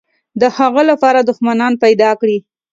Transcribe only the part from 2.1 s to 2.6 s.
کړي.